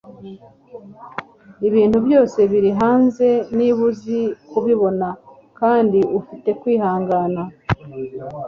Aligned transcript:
ibintu 1.67 1.97
byose 2.05 2.39
biri 2.51 2.71
hanze 2.79 3.27
niba 3.57 3.81
uzi 3.89 4.19
kubibona, 4.49 5.07
kandi 5.59 5.99
ufite 6.19 6.49
kwihangana 6.61 7.41